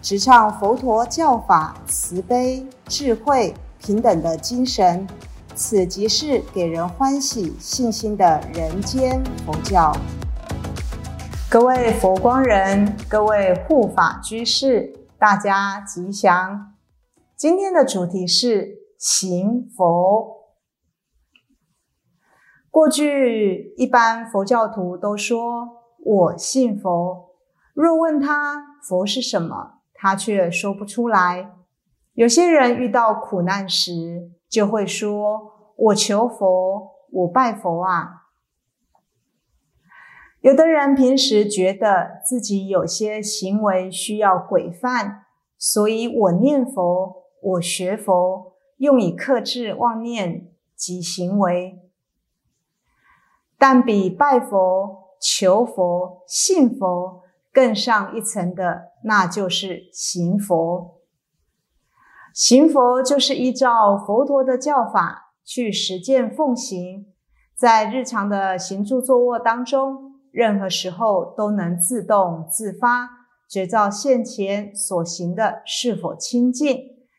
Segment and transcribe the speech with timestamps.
[0.00, 5.04] 直唱佛陀教法慈悲、智慧、平等的精神，
[5.56, 9.92] 此即是给人欢喜、信心的人间佛教。
[11.50, 16.74] 各位佛光人，各位护法居士，大家吉祥。
[17.36, 20.36] 今天的主题是行佛。
[22.70, 25.68] 过去一般佛教徒都说
[26.04, 27.30] 我信佛，
[27.74, 29.77] 若问他佛是什么？
[30.00, 31.56] 他却说不出来。
[32.14, 38.28] 有些人遇到苦难时，就会说：“我求佛，我拜佛啊。”
[40.40, 45.24] 有的人平时觉得自己有些行为需要规范，
[45.58, 51.82] 所以我念佛，我学佛，用以克制妄念及行为。
[53.58, 57.24] 但比拜佛、求佛、信佛。
[57.50, 60.98] 更上一层的，那就是行佛。
[62.34, 67.06] 行佛就是依照佛陀的教法去实践奉行，
[67.56, 73.08] 在日常的行住坐卧当中，任何时候都能自动自发
[73.48, 76.78] 觉照现前所行的是否清净，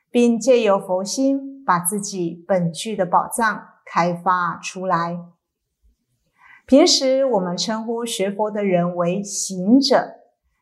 [0.09, 5.17] 并借由佛心把自己本具的宝藏开发出来。
[6.65, 10.15] 平时我们称呼学佛的人为行者。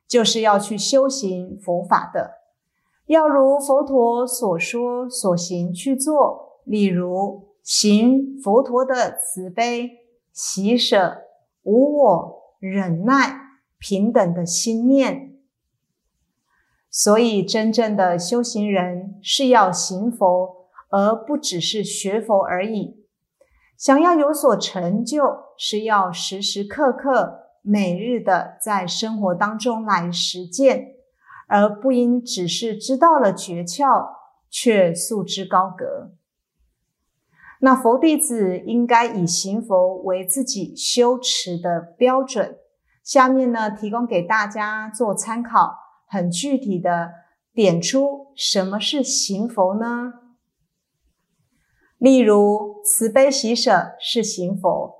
[0.07, 2.31] 就是要去修行佛法的，
[3.07, 6.61] 要如佛陀所说所行去做。
[6.63, 9.89] 例如，行佛陀的慈悲、
[10.33, 11.23] 喜舍、
[11.63, 13.39] 无我、忍耐、
[13.77, 15.37] 平等的心念。
[16.89, 23.05] 所以，真正的修行人是要行佛，而不只是学佛而已。
[23.77, 25.21] 想要有所成就，
[25.57, 27.46] 是要时时刻刻。
[27.69, 30.95] 每日的在生活当中来实践，
[31.47, 34.07] 而不应只是知道了诀窍
[34.49, 36.13] 却束之高阁。
[37.59, 42.57] 那佛弟子应该以行佛为自己修持的标准。
[43.03, 45.75] 下面呢，提供给大家做参考，
[46.05, 47.11] 很具体的
[47.53, 50.13] 点出什么是行佛呢？
[51.97, 54.96] 例如，慈悲喜舍是行佛。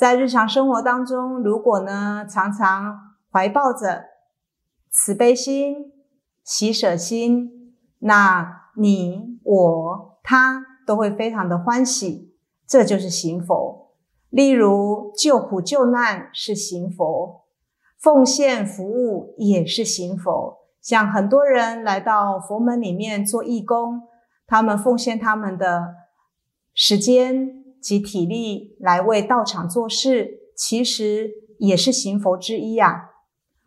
[0.00, 2.98] 在日常生活当中，如果呢常常
[3.30, 4.06] 怀抱着
[4.88, 5.92] 慈悲心、
[6.42, 12.34] 喜舍心，那你、我、他都会非常的欢喜，
[12.66, 13.92] 这就是行佛。
[14.30, 17.42] 例如救苦救难是行佛，
[18.00, 20.60] 奉献服务也是行佛。
[20.80, 24.00] 像很多人来到佛门里面做义工，
[24.46, 25.96] 他们奉献他们的
[26.72, 27.59] 时间。
[27.80, 33.10] 及体力来为道场做事，其实也是行佛之一啊。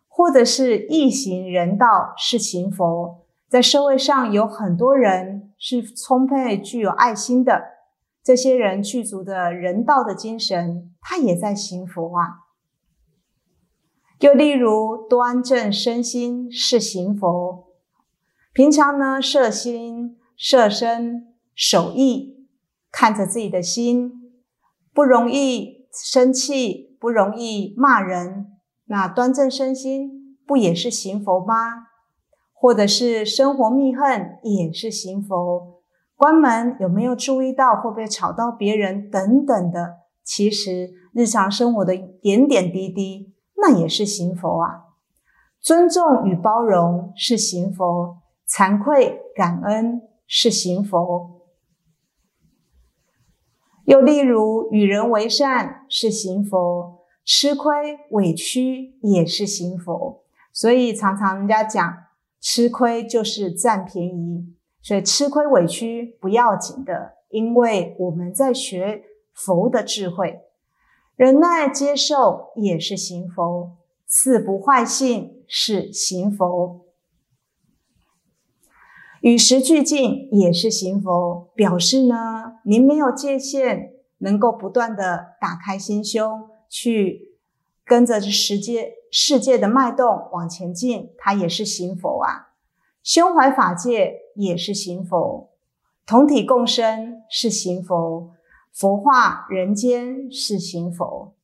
[0.08, 7.62] 或者是义行人道是行佛，在社会上有很多人是充沛具有爱心的，
[8.22, 12.44] 这些人具足的人道的精神，他也在行佛啊。
[14.20, 17.66] 又例如端正身心是行佛，
[18.52, 22.33] 平常呢摄心摄身守义。
[22.96, 24.12] 看着自己的心，
[24.94, 28.52] 不容易生气，不容易骂人，
[28.86, 31.88] 那端正身心不也是行佛吗？
[32.52, 35.82] 或者是生活密恨也是行佛？
[36.14, 39.96] 关门有没有注意到会不会吵到别人等等的？
[40.22, 44.84] 其实日常生活的点点滴滴，那也是行佛啊。
[45.60, 48.18] 尊重与包容是行佛，
[48.48, 51.33] 惭愧感恩是行佛。
[53.86, 57.72] 又例如，与人为善是行佛，吃亏
[58.10, 60.22] 委屈也是行佛。
[60.52, 62.04] 所以常常人家讲，
[62.40, 69.02] 吃亏就是占便宜，所以吃亏委屈不要紧的，因为我们在学
[69.34, 70.40] 佛的智慧，
[71.16, 73.72] 忍耐接受也是行佛，
[74.06, 76.83] 四不坏性是行佛。
[79.24, 87.38] 与时俱进也是行佛，表示呢，您没有界限，能够不断的打开心胸，去
[87.86, 92.48] 跟着这世界世界的脉动往前进，它也是行佛啊。
[93.02, 95.48] 胸怀法界也是行佛，
[96.04, 98.30] 同体共生是行佛，
[98.74, 101.34] 佛化人间是行佛。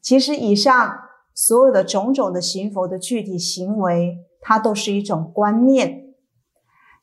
[0.00, 0.98] 其实以上
[1.32, 5.99] 所有的种种的行佛的具体行为，它都是一种观念。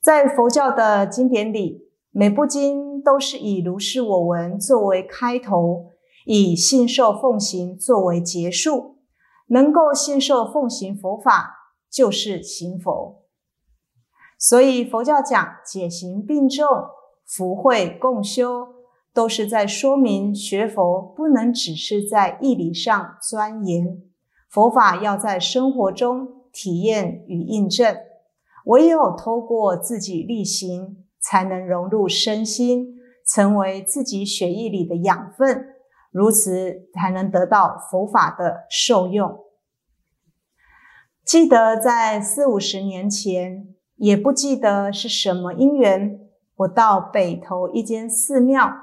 [0.07, 5.88] 在佛教的经典里，每部经都是以如是我闻作为开头，
[6.25, 9.00] 以信受奉行作为结束。
[9.48, 13.25] 能够信受奉行佛法，就是行佛。
[14.39, 16.65] 所以佛教讲解行并重，
[17.25, 18.65] 福慧共修，
[19.13, 24.01] 都是在说明学佛不能只是在义理上钻研，
[24.50, 28.06] 佛法要在生活中体验与印证。
[28.68, 35.74] 唯有透过自己力行，才能融入身心，成为自己血液里的养分。
[36.12, 39.46] 如此才能得到佛法的受用。
[41.24, 46.19] 记得在四五十年前，也不记得是什么因缘，
[46.56, 48.74] 我到北投一间寺庙，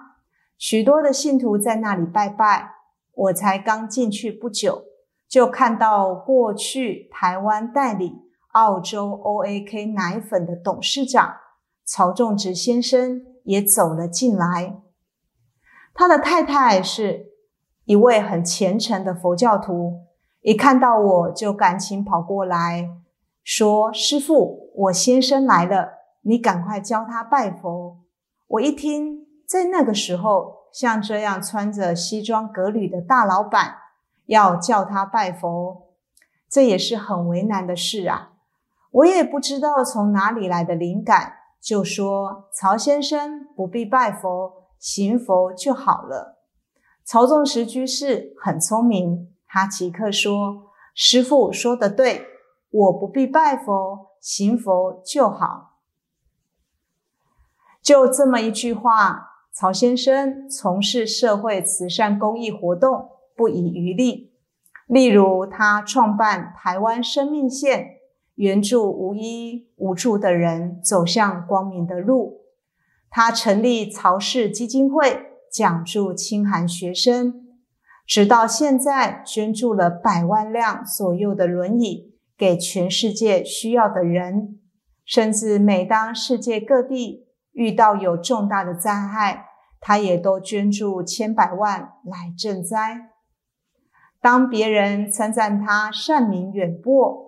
[0.56, 2.74] 许多的信徒在那里拜拜。
[3.14, 4.84] 我才刚进去不久，
[5.28, 8.12] 就看到过去台湾代理
[8.54, 11.36] 澳洲 OAK 奶粉的董事长
[11.84, 14.80] 曹仲植先生也走了进来，
[15.94, 17.32] 他的太太是。
[17.86, 20.06] 一位很虔诚的佛教徒，
[20.40, 22.88] 一看到我就赶紧跑过来，
[23.42, 25.90] 说：“师傅，我先生来了，
[26.22, 27.98] 你赶快教他拜佛。”
[28.48, 33.74] 我一听，在那个时候，像这样穿着西装革履的大老板
[34.24, 35.90] 要叫他拜佛，
[36.48, 38.30] 这也是很为难的事啊。
[38.94, 46.38] 我也不知道从哪里来的灵感，就说：“曹先生不必拜佛，行佛就好了。”
[47.04, 52.24] 曹仲实居士很聪明，他即刻说：“师父说的对，
[52.70, 55.80] 我不必拜佛，行佛就好。”
[57.82, 64.32] 就这么一句话，曹先生从事社会慈善公益活动不遗余力。
[64.86, 67.93] 例如，他创办台湾生命线，
[68.34, 72.40] 援助无依无助的人走向光明的路；
[73.10, 75.30] 他成立曹氏基金会。
[75.54, 77.46] 讲助清寒学生，
[78.08, 84.58] 直到现在捐助了百万辆左右的轮椅给全世界需要的人，
[85.04, 89.46] 甚至每当世界各地遇到有重大的灾害，
[89.80, 93.10] 他也都捐助千百万来赈灾。
[94.20, 97.23] 当别人称赞他善名远播，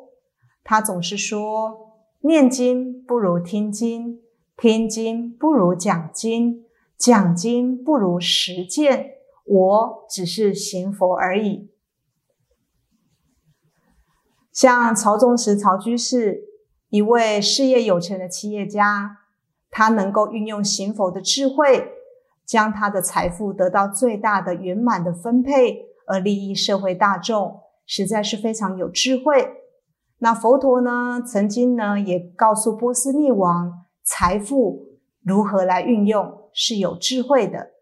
[0.69, 1.93] 他总是说：
[2.23, 4.21] 念经不如听经，
[4.57, 6.65] 听经不如讲经。
[6.99, 11.71] 讲经不如实践，我只是行佛而已。
[14.51, 16.43] 像曹宗实曹居士，
[16.89, 19.19] 一位事业有成的企业家，
[19.71, 21.93] 他能够运用行佛的智慧，
[22.45, 29.66] 将他的财富得到最大的圆满的分配，而利益社会大众，实在是非常有智慧。
[30.19, 36.45] 那佛陀呢，曾经呢也告诉波斯匿王，财富如何来运用。
[36.59, 37.73] 是有智慧的。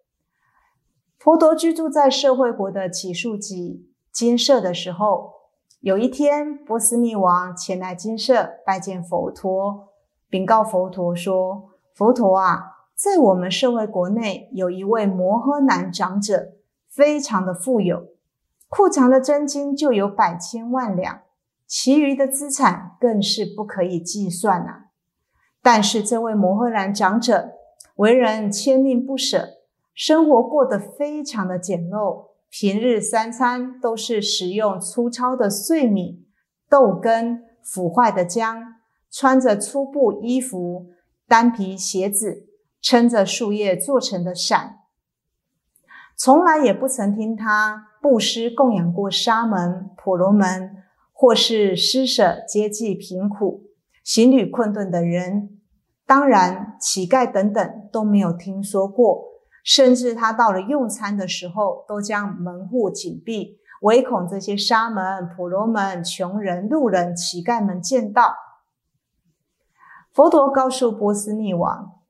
[1.16, 5.30] 佛陀居住在社会国的祇树给金舍的时候，
[5.78, 9.90] 有一天，波斯匿王前来金舍拜见佛陀，
[10.28, 16.54] 禀告佛陀说：“佛陀啊，在我们社会国内有一位摩诃男长者，
[16.90, 18.08] 非常的富有，
[18.68, 21.20] 库藏的真金就有百千万两，
[21.66, 24.86] 其余的资产更是不可以计算啊。
[25.62, 27.52] 但是这位摩诃兰长者。”
[27.96, 29.50] 为人牵念不舍，
[29.94, 36.26] 生活过得非常的简陋，平日三餐都是食用粗糙的碎米、
[36.68, 38.74] 豆根、腐坏的姜，
[39.12, 40.88] 穿着粗布衣服、
[41.28, 42.48] 单皮鞋子，
[42.82, 44.80] 撑着树叶做成的伞，
[46.16, 50.73] 从来也不曾听他布施供养过沙门、婆罗门，
[51.14, 53.70] 或是施舍接济贫苦、
[54.02, 55.60] 行旅困顿的人。
[56.04, 59.24] 当然，乞丐等等都没有听说过，
[59.64, 68.34] 甚至他到了用餐的时候，都将门户紧闭，唯恐这些沙门、婆罗门、穷人、路人、乞丐们见到。
[70.12, 72.02] 佛陀告诉波斯匿王，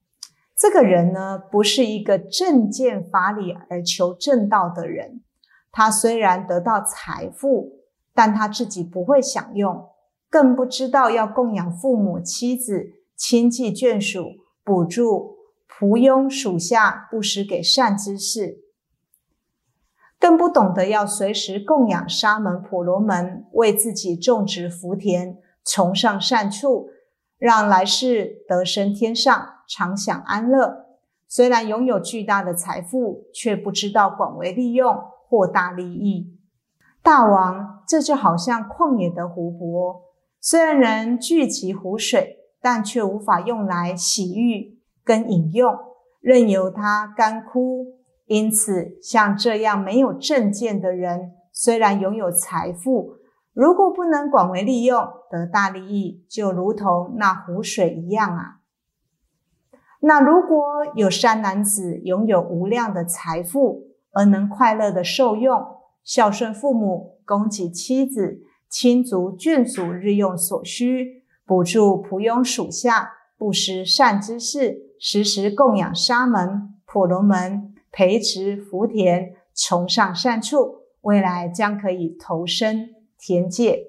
[0.57, 5.23] 这个人呢，不是一个正见法理而求正道的人。
[5.71, 7.84] 他虽然得到财富，
[8.15, 9.91] 但他自己不会享用，
[10.31, 13.05] 更不知道要供养父母、妻子。
[13.17, 14.27] 亲戚眷属
[14.65, 15.37] 补助
[15.69, 18.59] 仆佣属下布施给善知识，
[20.19, 26.89] 更不懂得要随时供养沙门婆罗门，为自己种植福田，崇尚善处，
[27.39, 30.87] 让来世得生天上，常享安乐。
[31.29, 34.93] 虽然拥有巨大的财富，却不知道广为利用，
[35.29, 36.37] 获大利益。
[37.01, 40.03] 大王，这就好像旷野的湖泊，
[40.41, 45.75] 虽然能聚集湖水，但却无法用来洗浴跟饮用，
[46.21, 47.87] 任由它干枯。
[48.27, 53.17] 因此，像这样没有正见的人，虽然拥有财富，
[53.53, 58.61] 如果不能广为利用，得大利益，就如同那湖水一样啊。
[60.01, 65.63] 那如果有善男子拥有无量的财富，而能快乐的受用，
[66.03, 77.71] 孝顺父母，供给妻子、亲族、眷属日用所需，补助仆庸属下，布施善知识，时时供养沙门、婆罗门。
[77.97, 83.85] 培植福田，崇尚善处，未来将可以投身田界。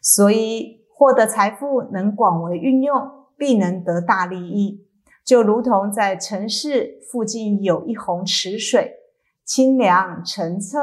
[0.00, 2.96] 所以，获得财富能广为运用，
[3.36, 4.86] 必能得大利益。
[5.22, 8.94] 就如同在城市附近有一泓池水，
[9.44, 10.78] 清凉澄澈，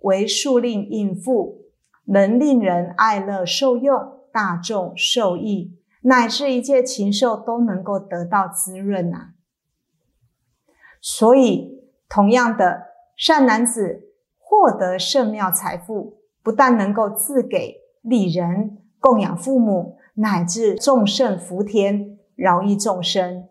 [0.00, 1.62] 为树令应付，
[2.04, 9.34] 能令人爱乐受用，大众受益，乃至一切禽兽都能够得到滋润呐。
[11.00, 23.46] 所以，同样的善男子获得圣妙财富，不但能够自给利人、供养父母，乃至众圣福田、饶益众生。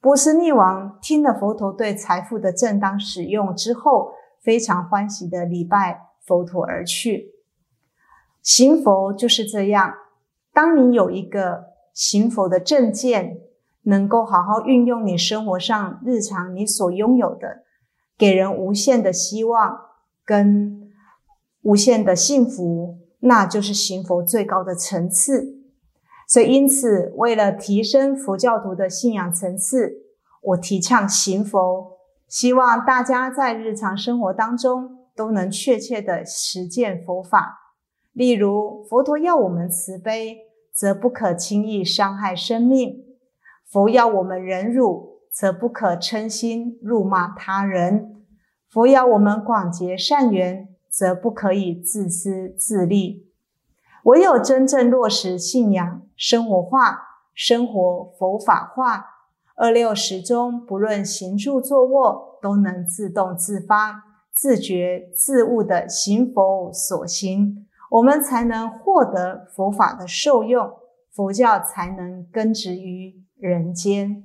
[0.00, 7.32] 波斯匿王听了佛陀对财富的正当使用之后，非常欢喜的礼拜佛陀而去。
[8.42, 9.94] 行佛就是这样，
[10.52, 13.40] 当你有一个行佛的正见。
[13.84, 17.64] 能够好好运用你生活上日常你所拥有的，
[18.18, 19.74] 给人无限的希望
[20.22, 20.92] 跟
[21.62, 25.62] 无限的幸福，那就是行佛最高的层次。
[26.28, 29.94] 所以，因此，为了提升佛教徒的信仰层次，
[30.42, 31.92] 我提倡行佛，
[32.30, 37.74] 希望大家在日常生活当中都能确切的实践佛法。
[38.12, 40.38] 例如，佛陀要我们慈悲，
[40.72, 43.04] 则不可轻易伤害生命。
[43.66, 48.22] 佛要我们忍辱，则不可嗔心辱骂他人；
[48.68, 53.28] 佛要我们广结善缘，则不可以自私自利。
[54.04, 57.00] 唯有真正落实信仰，生活化，
[57.34, 59.09] 生活佛法化，
[59.60, 64.02] 二六时中，不论行住坐卧，都能自动自发、
[64.32, 70.70] 自觉自悟的行佛所行，我们才能获得佛法的受用，
[71.12, 73.20] 佛教才能根植于。
[73.40, 74.22] 人间，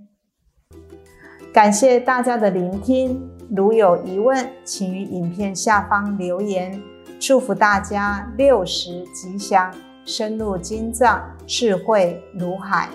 [1.54, 3.30] 感谢大家的聆听。
[3.56, 6.82] 如有疑问，请于影片下方留言。
[7.18, 9.74] 祝福大家六时吉祥，
[10.04, 12.90] 深入经藏，智慧如海。